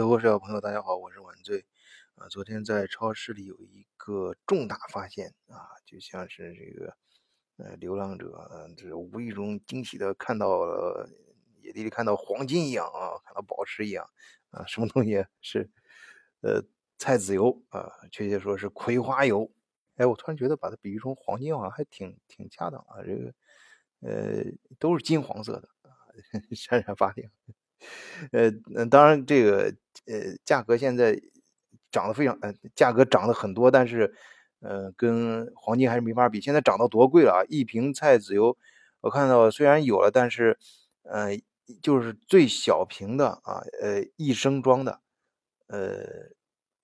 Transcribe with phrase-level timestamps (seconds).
[0.00, 1.62] 德国社友朋友，大家好，我是晚醉。
[2.14, 6.96] 啊，昨天在超市里有一个重大发现啊，就像是这个
[7.58, 11.06] 呃流浪者，这无意中惊喜的看到了
[11.60, 14.08] 野地里看到黄金一样啊，看到宝石一样
[14.52, 15.68] 啊，什么东西是
[16.40, 16.64] 呃
[16.96, 19.52] 菜籽油啊，确切说是葵花油。
[19.96, 23.34] 哎，我突然觉得把它比喻成黄金好像还挺挺恰当啊，这个
[24.00, 24.44] 呃
[24.78, 25.92] 都是金黄色的啊，
[26.56, 27.30] 闪闪发亮。
[28.30, 28.50] 呃，
[28.90, 29.74] 当然，这个
[30.10, 31.20] 呃，价格现在
[31.92, 34.12] 涨得非常，呃，价格涨得很多，但是，
[34.60, 36.40] 呃，跟黄金还是没法比。
[36.40, 37.38] 现在涨到多贵了啊！
[37.48, 38.56] 一瓶菜籽油，
[39.00, 40.58] 我看到虽然有了，但是，
[41.04, 41.38] 呃，
[41.80, 45.00] 就是最小瓶的啊，呃，一升装的，
[45.68, 46.30] 呃，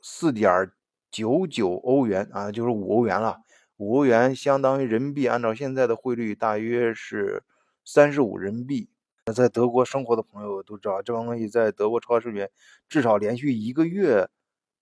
[0.01, 0.71] 四点
[1.11, 3.39] 九九欧元啊，就是五欧元了。
[3.79, 7.43] 五欧元相当于人民币，按照现在的汇率，大约是
[7.85, 8.89] 三十五人民币。
[9.33, 12.49] 在德国生活的朋友都知道，这帮东西在德国超市里面
[12.89, 14.29] 至少连续一个月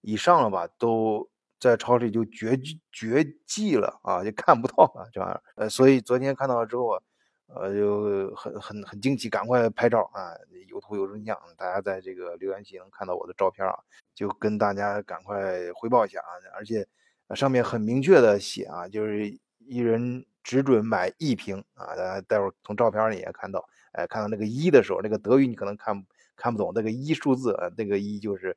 [0.03, 2.59] 以上了吧，都在超市里就绝
[2.93, 5.43] 绝迹了啊，就看不到了这玩意儿。
[5.57, 7.01] 呃，所以昨天看到了之后啊，
[7.47, 10.37] 呃，就很很很惊奇，赶快拍照啊，
[10.69, 11.35] 有图有真相。
[11.57, 13.75] 大家在这个留言区能看到我的照片啊，
[14.15, 16.87] 就跟大家赶快汇报一下啊，而且
[17.35, 23.67] 上面很明确的写啊，就是一人只准买一瓶啊，大家待会儿从照片里也看到。
[23.95, 26.05] 哎，看到那个一的时候，那个德语你可能看
[26.37, 28.57] 看不懂，那个一数字啊，那个一就是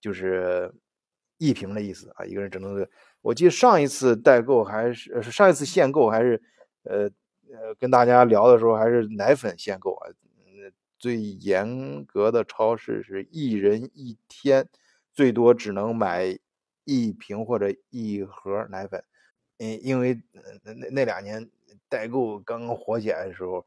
[0.00, 0.74] 就是
[1.36, 2.86] 一瓶的意思啊，一个人只能。
[3.20, 6.40] 我记得上一次代购还是上一次限购还是
[6.84, 7.10] 呃
[7.52, 10.08] 呃跟大家聊的时候还是奶粉限购啊，
[10.98, 14.68] 最严格的超市是一人一天
[15.12, 16.38] 最多只能买
[16.84, 19.04] 一瓶或者一盒奶粉，
[19.58, 20.22] 嗯，因为
[20.62, 21.50] 那那那两年
[21.88, 23.66] 代购刚刚火起来的时候。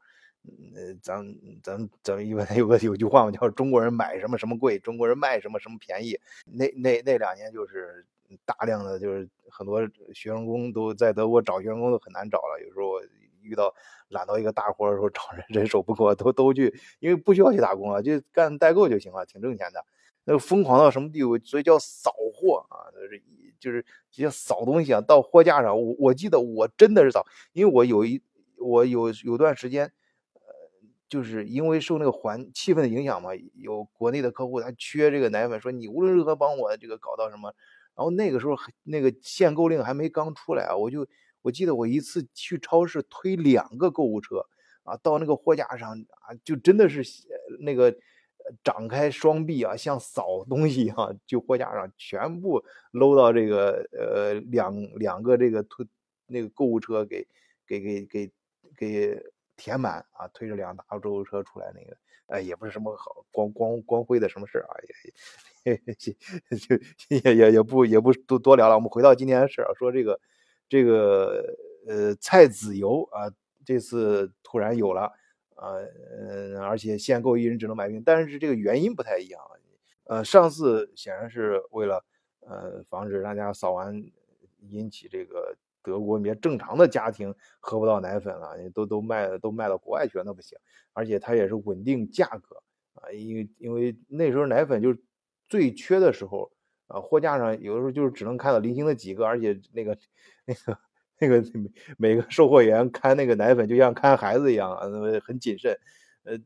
[0.74, 1.24] 呃，咱
[1.62, 6.18] 咱咱一般 有个有句话嘛，叫中国人买什么什么贵，中国人卖什么什么便宜。
[6.46, 8.04] 那那那两年就是
[8.44, 9.80] 大量的，就是很多
[10.12, 12.60] 学生工都在德国找学生工都很难找了。
[12.66, 13.00] 有时候
[13.40, 13.72] 遇到
[14.08, 19.84] 揽到一个大活的时候，找人人手不够，都都去，因为不需要去打工啊，就干代购就行了，挺挣钱的。
[20.24, 21.38] 那个疯狂到什么地步？
[21.38, 23.22] 所以叫扫货啊，就是
[23.60, 25.80] 就是叫扫东西啊，到货架上。
[25.80, 28.20] 我我记得我真的是扫，因为我有一
[28.56, 29.92] 我有有段时间。
[31.12, 37.54] 就是因为受那个环气氛的影响嘛，有国内的客户他缺这个奶粉，说你无论如何帮我这个搞到什么。
[37.94, 41.06] 然后那个时候那个限购令还没刚出来啊，我就
[41.42, 44.46] 我记得我一次去超市推两个购物车
[44.84, 45.90] 啊，到那个货架上
[46.22, 47.02] 啊，就真的是
[47.60, 47.94] 那个
[48.64, 55.86] 展开双臂啊，像扫东西一样，就货架上全部搂到这个呃两两个这个推
[56.26, 57.28] 那个购物车给
[57.66, 58.30] 给给给
[58.78, 59.22] 给。
[59.62, 61.96] 填满啊，推着两大购物车出来，那个，
[62.26, 64.74] 哎，也不是什么好光光光辉的什么事啊，
[65.62, 65.80] 也也
[67.08, 68.74] 也 也也不也不多多聊了。
[68.74, 70.18] 我们回到今天的事儿，说这个
[70.68, 71.44] 这个
[71.86, 73.30] 呃菜籽油啊，
[73.64, 75.02] 这次突然有了
[75.54, 75.78] 啊，
[76.60, 79.40] 而且限购一人只能买一瓶，但是这个原因不太一样。
[80.06, 82.04] 呃，上次显然是为了
[82.40, 83.94] 呃防止大家扫完
[84.70, 85.56] 引起这个。
[85.82, 90.58] 德国你别正常的家庭喝不到奶粉了，都都卖都卖到国外去了，那不行。
[90.92, 92.62] 而且它也是稳定价格
[92.94, 95.00] 啊，因为因为那时候奶粉就是
[95.48, 96.52] 最缺的时候
[96.86, 99.98] 啊，货架上有的时候就是只能看到零星的几个，而且那个
[100.44, 100.78] 那个
[101.18, 101.42] 那个
[101.96, 104.86] 每个售货员看那个奶粉就像看孩子一样啊，
[105.24, 105.78] 很谨慎。
[106.24, 106.38] 呃，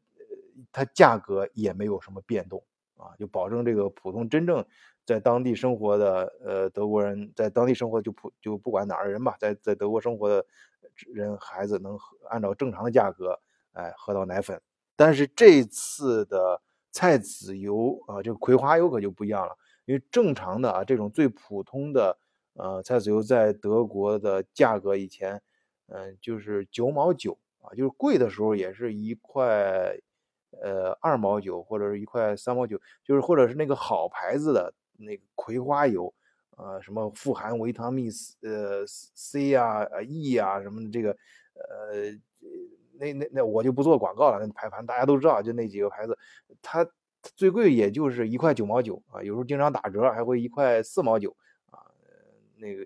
[0.73, 2.65] 它价格也没有什么变动
[2.97, 4.65] 啊，就保证这个普通真正。
[5.07, 10.45] 在当地生活的呃德国人，在当地生活就不就不管哪儿的人吧，在在德国生活的
[11.07, 11.97] 人孩子能
[12.29, 13.39] 按照正常的价格
[13.73, 14.61] 哎喝到奶粉，
[14.97, 22.19] 但是这次的菜籽油啊，这个葵花油可就不一样了，因为正常的啊这种最普通的
[22.55, 25.41] 呃菜籽油在德国的价格以前
[25.87, 29.97] 嗯就是九毛九啊，就是贵的时候也是一块
[30.61, 34.75] 呃二毛九或者是一块三毛九，就是或者是那个好牌子的。
[34.99, 36.13] 那个葵花油，
[36.57, 38.11] 呃，什么富含维他命
[38.43, 41.11] 呃 C 啊、E 啊什么的，这个，
[41.55, 42.13] 呃，
[42.99, 46.19] 那那那我就不做广告了，那牌盘大家都知道，就那几个牌子，
[46.63, 46.89] 它
[47.35, 51.37] 最贵也就是一块九毛九啊，有时候经常打折还会一块四毛九
[51.71, 51.79] 啊，
[52.57, 52.83] 那个，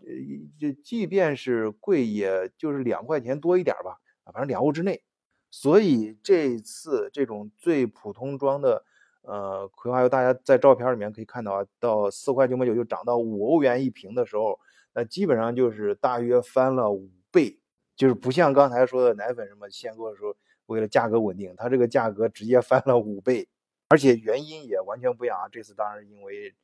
[0.00, 0.12] 呃，
[0.58, 5.02] 就即便是贵，也就是两块钱多一点吧，啊，反正两欧之内，
[5.50, 8.84] 所以这次这种最普通装的。
[9.28, 14.58] 呃，葵花油大家在照片里面可以看到啊，到四块九毛九就涨到五欧元一瓶的时候，
[14.94, 17.60] 那基本上就是大约翻了五倍，
[17.94, 20.34] 就是不像刚才说的奶粉什么限购的时候，
[20.64, 23.46] 为了价格稳定，它这个价格直接翻了五倍。
[23.90, 25.48] 而且原因也完全不一样啊。
[25.50, 26.54] 这次当然因为，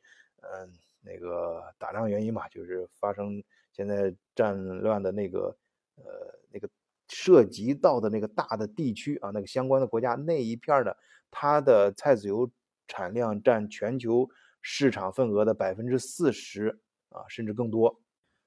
[0.41, 0.73] 嗯，
[1.03, 5.55] 那个打仗原因嘛，就是发生现在战乱的那个，
[5.97, 6.67] 呃，那个
[7.09, 10.97] 涉及到的那个大的地区啊，那个相关的国家那一片的，
[11.37, 12.49] 它的菜籽油
[12.87, 14.31] 产量占全球
[14.63, 16.79] 市场份额的百分之四十
[17.09, 18.01] 啊，甚至更多。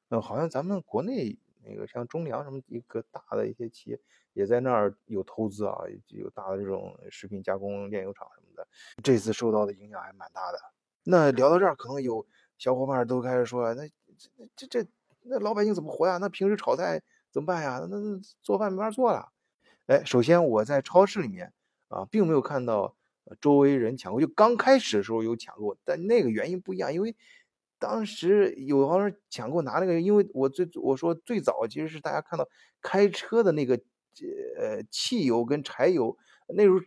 [0.08, 4.00] 嗯，好像咱们国内那个像中粮什么一个大的一些企业
[4.32, 5.76] 也在那儿有投资啊，
[6.08, 8.66] 有大的这种食品加工炼油厂什么的，
[9.04, 10.58] 这次受到的影响还蛮大的。
[11.04, 12.26] 那聊到这儿，可能有
[12.58, 13.86] 小伙伴都开始说，那
[14.56, 14.90] 这这这
[15.24, 16.18] 那老百姓怎么活呀？
[16.18, 17.02] 那平时炒菜
[17.32, 17.86] 怎么办呀？
[17.92, 19.28] 那那做饭没法做了。
[19.88, 21.54] 哎，首先我在超市里面
[21.88, 22.96] 啊，并没有看到
[23.40, 27.16] 周围人抢购，就刚开始的时候有抢购，但那个原因不一样，因为。
[27.80, 32.50] 当时有好像抢购拿那个，因为我最我说最早其实是大家看到
[32.82, 33.76] 开车的那个
[34.58, 36.18] 呃汽油跟柴油，
[36.56, 36.80] 那时候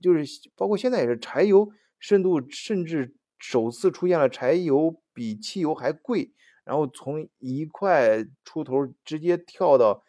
[0.00, 0.24] 就是
[0.56, 1.68] 包括现在也是柴油
[1.98, 6.32] 深度甚至首次出现了柴油比汽油还贵，
[6.64, 10.02] 然后从一块出头直接跳到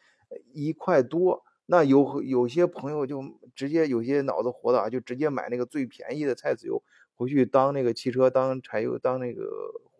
[0.53, 3.21] 一块多，那有有些朋友就
[3.55, 6.83] 直接有些脑子活的啊，就直接买那个最便宜的菜籽油
[7.15, 9.45] 回去当那个汽车当柴油当那个。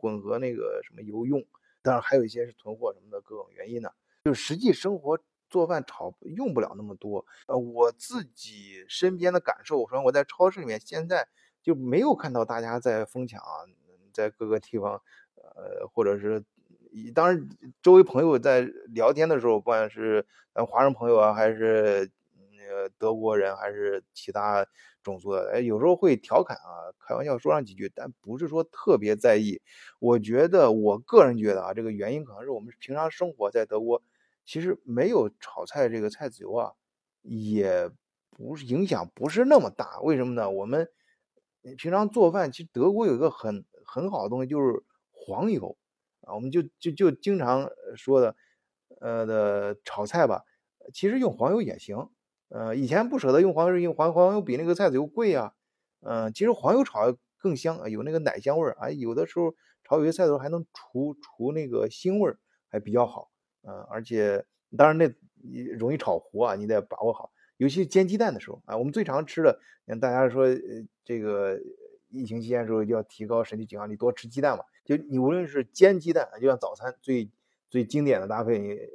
[0.02, 1.46] 混合那个什么油用，
[1.84, 3.92] 当然还有一些是囤货什么的各种原因呢。
[4.24, 7.24] 就实际生活做饭炒用不了那么多。
[7.46, 11.28] 呃，我自己身边的感受，我说我在超市里面现在
[11.62, 13.40] 就没有看到大家在疯抢，
[14.12, 15.00] 在各个地方，
[15.36, 16.44] 呃，或者是，
[17.14, 17.48] 当然
[17.84, 22.10] 周围朋友在聊天的时候，不管是咱华人朋友啊，还是
[22.72, 24.66] 呃德国人，还是其他。
[25.04, 29.60] 种族的，哎，有时候会调侃啊，开玩笑说上几句，但不是说特别在意。
[29.98, 34.04] 我觉得，我个人觉得啊，这个原因可能是我们平常生活在德国，
[34.46, 36.74] 其实没有炒菜这个菜籽油啊，
[37.24, 37.90] 也
[38.30, 40.00] 不是影响不是那么大。
[40.02, 40.52] 为什么呢？
[40.52, 40.88] 我们
[41.80, 45.76] 平常做饭，其实德国有一个很很好的东西，就是黄油
[46.28, 48.36] 啊，我们就就就经常说的，
[49.00, 50.44] 呃的炒菜吧，
[50.94, 52.08] 其实用黄油也行。
[52.54, 55.54] 呃，以前不舍得用黄油，因为黄黄油比那个菜籽油贵啊。
[56.02, 58.76] 嗯，其实黄油炒更香，有那个奶香味儿。
[58.78, 62.38] 啊，有的时候炒有些菜的时候还能除除那个腥味儿，
[62.70, 63.32] 还比较好。
[63.64, 64.44] 嗯，而且
[64.76, 65.10] 当然那
[65.78, 67.32] 容易炒糊啊，你得把握好。
[67.58, 70.60] 尤其煎鸡蛋的时候啊，我们最常吃的，像大家说呃
[71.06, 71.58] 这个
[72.10, 74.64] 疫情期间的时候要提高身体抵抗力，多吃鸡蛋嘛。
[74.84, 77.30] 就你无论是煎鸡蛋，就像早餐最
[77.70, 78.90] 最经典的搭配，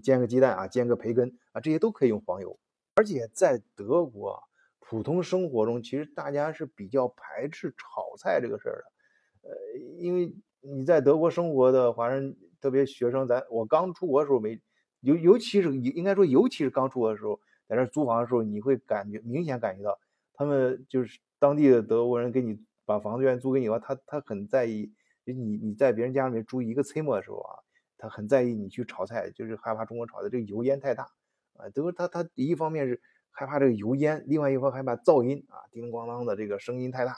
[0.00, 2.58] 煎个鸡蛋啊，煎个培根啊，这些都可以用黄油。
[2.94, 4.42] 而且在德国，
[4.78, 9.48] 普通生活中，其实大家是比较排斥炒菜这个事儿的。
[9.48, 9.56] 呃，
[9.98, 14.60] 因为你在德国生活的华人，特别学生，咱我刚出国的时候没，
[15.00, 19.98] 尤尤其是应该说，尤其是刚出国的时候，在这租房的时候，你会感觉明显感觉到，
[20.34, 24.92] 他们就是当地的德国人给你把房子愿意租给你的话，他他很在意
[25.24, 27.56] 你你在别人家里面住一个村末的时候啊，
[27.96, 31.08] 他很在意你去炒菜，就是害怕中国炒的这个油烟太大。
[31.62, 33.00] 啊，德国他他一方面是
[33.30, 37.16] 害怕这个油烟，另外一方害怕噪音啊，叮咣当的这个声音太大，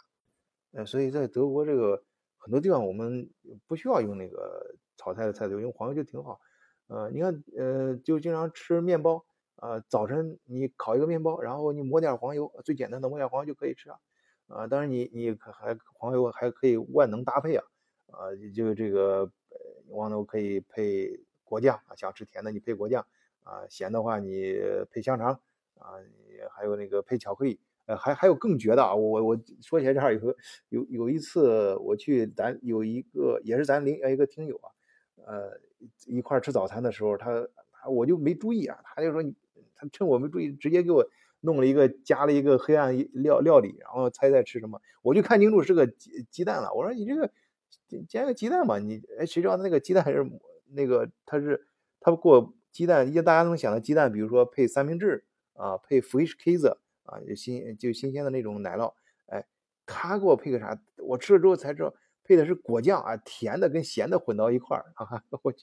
[0.73, 2.05] 呃，所以在德国这个
[2.37, 3.31] 很多地方我们
[3.67, 6.39] 不需要用那个炒菜的菜籽油，用黄油就挺好。
[6.89, 9.25] 呃，你看，呃，就经常吃面包
[9.57, 13.99] 呃，早晨你烤一个面包，然后你抹点黄油，最简单的抹点黄油就可以吃啊。
[14.49, 17.65] 啊，当然你你还黄油还可以万能搭配啊，
[18.13, 19.59] 啊，就这个呃
[19.91, 23.07] 黄油可以配果酱啊，想吃甜的你配果酱。
[23.45, 24.57] 啊，咸的话你
[24.91, 25.33] 配香肠，
[25.79, 25.95] 啊，
[26.51, 28.95] 还有那个配巧克力，呃，还还有更绝的啊！
[28.95, 30.37] 我我说起来这儿有
[30.71, 34.73] 有有一次我去咱有一个也是咱邻一个听友啊，
[35.27, 35.61] 呃，
[36.07, 39.23] 一块吃早餐的时候，他他我就没注意啊，他就说
[39.75, 41.07] 他趁我没注意，直接给我
[41.41, 47.31] 弄了一个加了一个黑暗料料理，然后猜猜吃什么，我就看清楚是个鸡鸡蛋了，我说你这个
[48.09, 50.25] 煎个鸡蛋吧，你哎谁知道那个鸡蛋是
[50.71, 51.67] 那个他是
[52.01, 52.55] 他给我。
[52.75, 58.95] 鸡蛋，一大家能想到鸡蛋，比如说配三明治啊，配 Fresh Cheese 啊，就新就新鲜的那种奶酪。
[59.27, 59.47] 哎，
[59.87, 60.77] 他给我配个啥？
[60.97, 65.23] 我吃了之后才知道，配的是果酱啊，甜的跟咸的混到一块儿啊！
[65.43, 65.55] 我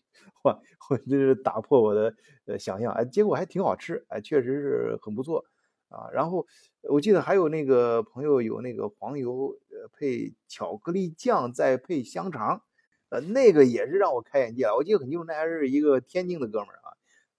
[0.43, 2.15] 我我这是打破我的
[2.45, 5.43] 呃想象，哎，结果还挺好吃，哎，确实是很不错
[5.89, 6.07] 啊。
[6.13, 6.47] 然后
[6.83, 12.63] 我记得还有那个朋友有那个黄油呃配巧克力酱，再配香肠，
[13.09, 14.77] 呃，那个也是让我开眼界了。
[14.77, 16.79] 我记得很清楚，那还是一个天津的哥们儿。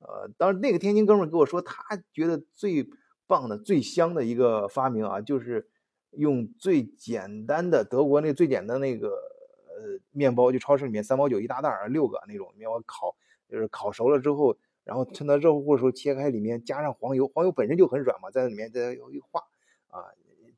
[0.05, 2.89] 呃，当然，那个天津哥们儿跟我说，他觉得最
[3.27, 5.69] 棒的、最香的一个发明啊，就是
[6.11, 13.15] 用最简单的德国那最简单那个呃面包，就超市里面三毛九一大袋儿六个那种面包烤，
[13.49, 19.45] 就是烤熟了之后，然后趁它热乎乎的时候切开，里面加上黄油，黄油本身就很软嘛，在里面再一化
[19.89, 20.11] 啊，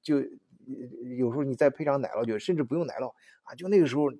[0.02, 0.20] 就
[1.18, 4.10] 有时候你再配上奶酪就甚至不用奶酪啊，就那个时候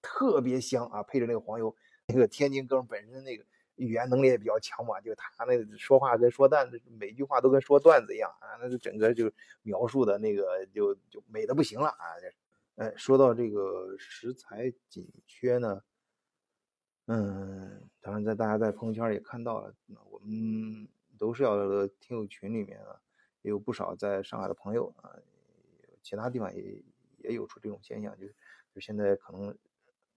[0.00, 1.74] 特别香啊，配着那个黄油。
[2.12, 3.44] 那个天津哥们本身那个
[3.80, 9.32] 语言能力也比较强嘛，就他那说话跟说段子，每句话都跟说段子一样啊，那就整个就
[9.62, 12.04] 描述的那个就就美的不行了啊。
[12.76, 15.82] 哎，说到这个食材紧缺呢，
[17.06, 19.74] 嗯，当然在大家在朋友圈也看到了，
[20.10, 20.86] 我们
[21.18, 23.00] 都是要的听友群里面啊，
[23.42, 25.16] 也有不少在上海的朋友啊，
[26.02, 26.82] 其他地方也
[27.18, 28.26] 也有出这种现象，就
[28.74, 29.56] 就现在可能。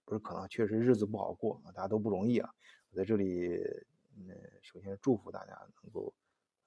[0.06, 2.54] 不是可能，确实日子不好过，大家都不容易啊。
[2.94, 3.56] 在这里，
[4.16, 4.30] 嗯，
[4.62, 6.14] 首先祝福大家能够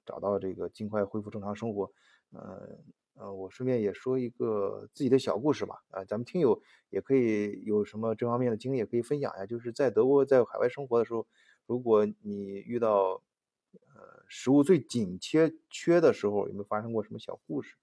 [0.05, 1.91] 找到这个尽快恢复正常生活。
[2.31, 2.77] 呃
[3.15, 5.83] 呃，我顺便也说一个自己的小故事吧。
[5.89, 9.45] 啊，咱们听友也可以有什么这方面的经历，也可以分享一下。
[9.45, 11.25] 就是在德国在海外生活的时候，
[11.65, 13.23] 如果你遇到
[13.71, 17.75] 呃食物最紧缺缺的时候，有没有发生过什么小故事？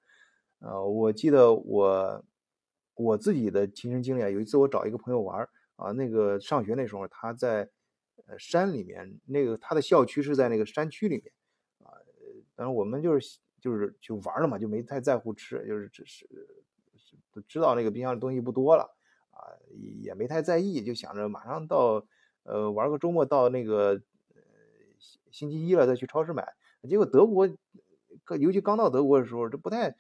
[0.59, 2.25] 呃，我记得我。
[2.97, 7.69] 我自己的亲身经历啊，有一次我找一个朋友玩啊，那个上学那时候他在
[8.27, 11.33] 呃山里面，那个他的校区是在那个山区里面
[11.83, 11.93] 啊，
[12.55, 16.29] 当然我们就是就是去玩了嘛，就没太在乎吃，就是只是
[17.47, 18.97] 知道那个冰箱里东西不多了
[19.31, 19.53] 啊，
[20.01, 22.07] 也没太在意，就想着马上到
[22.45, 24.01] 呃玩个周末到那个
[24.35, 24.43] 呃
[25.31, 26.55] 星期一了再去超市买，
[26.89, 27.47] 结果德国，
[28.39, 29.97] 尤其刚到德国的时候，这不太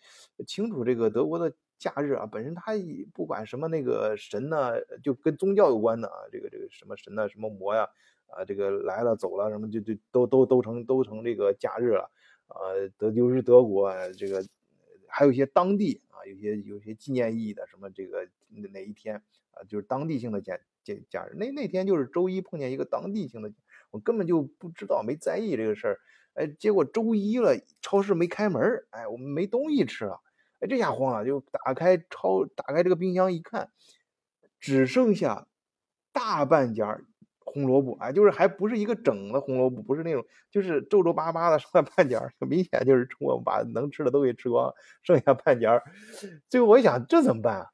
[0.47, 1.54] 清楚这个德国的。
[1.85, 2.73] 假日啊，本身它
[3.12, 4.73] 不管什么那个神呢，
[5.03, 7.87] 就跟宗教有关的啊，这个这个什么神呢，什么魔呀，
[8.29, 12.11] 啊，这个来了走了什么，就就都都都成都成这个假日了，
[12.49, 14.43] 呃，德就是德国这个
[15.07, 18.26] 还有一些当地啊，有些有些纪念意义的什么这个
[18.73, 19.17] 哪一天
[19.50, 23.53] 啊，就是当地性的假假假日，那那天就是周一碰见一个当地性的，
[23.91, 26.00] 我根本就不知道没在意这个事儿，
[26.33, 30.23] 哎，结果周一了，超市没开门，哎，我们没东西吃了
[30.66, 33.71] 这下慌了，就打开超打开这个冰箱一看，
[34.61, 35.47] 只剩下
[36.12, 36.85] 大半截
[37.38, 45.68] 红萝卜，哎，就是还不是一个整的红萝卜，不是那种，就是皱皱巴巴的剩下半截明显就是我把能吃的都给吃光，剩下半截
[46.49, 47.71] 最后我一想，这怎么办啊？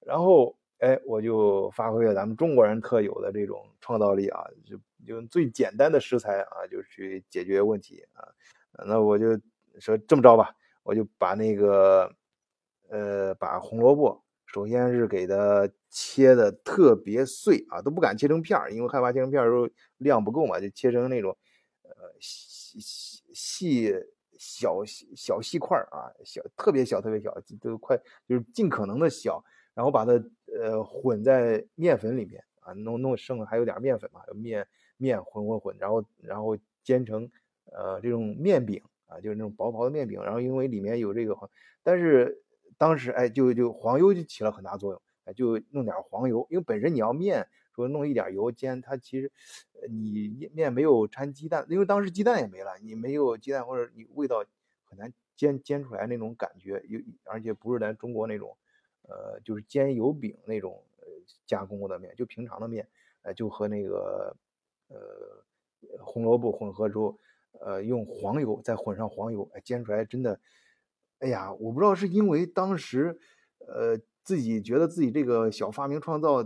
[0.00, 8.28] 然后，哎，我就发挥了咱们中国人特有的这种创造力啊，就用最简单的食材啊，就去解决问题啊。
[8.86, 9.40] 那我就
[9.80, 12.14] 说这么着吧，我就把那个。
[12.88, 21.36] 呃，把红萝卜首先是给它切的特别碎啊，都不敢切成片儿，因为害怕切成片儿时候量不够嘛，就切成那种
[21.82, 21.90] 呃
[22.20, 23.94] 细细细
[24.38, 24.84] 小
[25.16, 29.42] 小细块儿啊，小特别小特别小，都快就是尽可能的小，
[29.74, 30.12] 然后把它
[30.56, 34.66] 呃混在面粉里面啊，弄弄剩还有点面粉嘛，面
[34.96, 37.28] 面混混混，然后然后煎成
[37.72, 41.36] 呃这种面饼啊，就是那种薄薄的面饼，然后因为里面有这个，
[41.82, 42.42] 但是。
[42.78, 49.32] 当时哎，就就黄油就起了很大作用，哎，就弄点黄油，因为本身你要面说弄一点油煎，它其实
[49.88, 54.44] 你面没有掺鸡蛋，因为当时鸡蛋也没了，你没有鸡蛋或者你味道
[54.84, 58.56] 很难煎煎出来那种感觉，有而且不是咱中国那种，
[59.08, 60.82] 呃，就是煎油饼那种
[61.46, 62.86] 加工过的面，就平常的面，
[63.22, 64.36] 哎，就和那个
[64.88, 67.18] 呃红萝卜混合之后，
[67.60, 70.38] 呃，用黄油再混上黄油，哎，煎出来真的。
[71.20, 73.18] 哎呀，我不知道是因为当时，
[73.66, 76.44] 呃，自己觉得自己这个小发明创造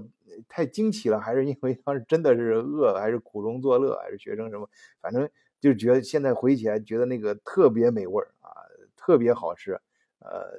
[0.48, 4.68] 太惊奇了，还是因为当时真的是饿，还是苦中作乐，还是学生什么，
[5.00, 5.28] 反正
[5.60, 8.50] 就觉得现在回忆起来，觉得那个特别美味啊，
[8.96, 9.72] 特别好吃，
[10.20, 10.52] 呃，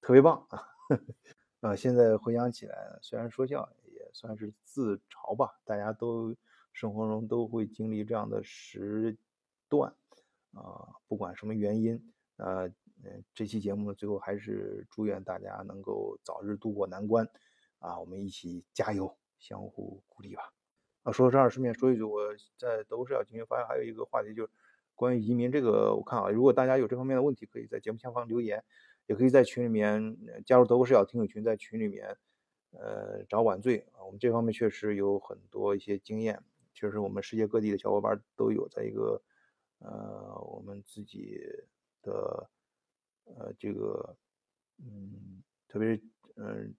[0.00, 0.62] 特别棒啊！
[1.60, 5.50] 啊， 现在回想起来，虽然说笑，也算是自嘲吧。
[5.66, 6.34] 大家都
[6.72, 9.14] 生活中都会经历这样的时
[9.68, 9.92] 段
[10.54, 12.02] 啊，不管什么原因，
[12.38, 12.72] 呃。
[13.34, 17.26] 这期节目，最后还是祝愿大家能够早日度过难关，
[17.78, 20.52] 啊，我们一起加油，相互鼓励吧。
[21.02, 22.20] 啊，说到这儿，顺便说一句，我
[22.58, 24.50] 在德国视角今天发现还有一个话题，就是
[24.94, 25.94] 关于移民这个。
[25.96, 28.62] 我看啊，如果大家有这方面的问题，可以在节目下方留言，
[29.06, 32.14] 也可以在群里面加入德国视角听友群，在群里面
[32.72, 34.04] 呃找晚醉啊。
[34.04, 36.38] 我们这方面确实有很多一些经验，
[36.74, 39.22] 确实我们世界各地的小伙伴都有在一个
[39.78, 41.40] 呃我们自己
[42.02, 42.50] 的。
[43.24, 44.16] 呃，这个，
[44.78, 46.02] 嗯，特别是
[46.36, 46.74] 嗯，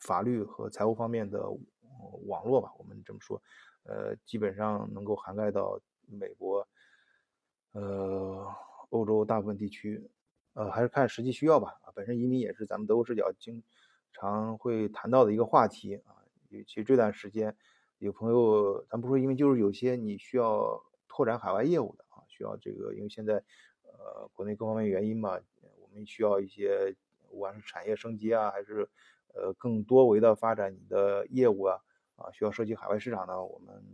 [0.00, 1.50] 法律和财务方面的
[2.26, 3.42] 网络吧，我们这么说，
[3.82, 6.66] 呃，基本上能够涵盖到美国，
[7.72, 8.46] 呃，
[8.90, 10.10] 欧洲大部分地区，
[10.54, 11.80] 呃，还是看实际需要吧。
[11.82, 13.62] 啊本身移民也是咱们德国视角经
[14.12, 16.16] 常会谈到的一个话题啊。
[16.48, 17.56] 尤其这段时间，
[17.98, 23.42] 有朋友，咱不说移民，就是有些你需要拓展海外业务的啊，需要这个，因为现在。
[24.02, 25.38] 呃，国内各方面原因嘛，
[25.78, 26.96] 我们需要一些
[27.28, 28.88] 不管是产业升级啊，还是
[29.34, 31.78] 呃更多维的发展你的业务啊，
[32.16, 33.84] 啊，需要涉及海外市场呢，我们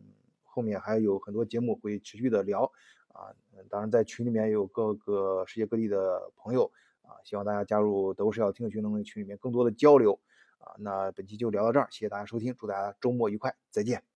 [0.45, 2.71] 后面还有很多节目会持续的聊
[3.09, 3.35] 啊。
[3.69, 6.71] 当然，在群里面有各个世界各地的朋友
[7.03, 10.19] 啊，希望大家加入德国视角听的群，能在群里面更多的交流
[10.59, 10.73] 啊。
[10.79, 14.07] 那本期就聊到这儿，谢谢大家收听，祝大家周末愉快，再见。